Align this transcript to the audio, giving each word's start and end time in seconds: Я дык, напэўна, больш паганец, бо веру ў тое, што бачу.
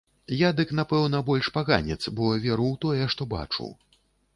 Я 0.37 0.47
дык, 0.59 0.71
напэўна, 0.79 1.21
больш 1.29 1.51
паганец, 1.59 2.01
бо 2.15 2.33
веру 2.47 2.67
ў 2.75 2.85
тое, 2.89 3.03
што 3.17 3.33
бачу. 3.37 3.75